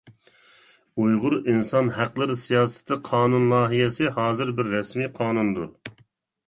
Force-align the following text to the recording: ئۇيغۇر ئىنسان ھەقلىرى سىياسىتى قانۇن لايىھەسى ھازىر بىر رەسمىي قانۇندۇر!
ئۇيغۇر 1.01 1.35
ئىنسان 1.53 1.91
ھەقلىرى 1.99 2.39
سىياسىتى 2.45 2.99
قانۇن 3.11 3.47
لايىھەسى 3.53 4.11
ھازىر 4.19 4.55
بىر 4.61 4.75
رەسمىي 4.79 5.13
قانۇندۇر! 5.23 5.75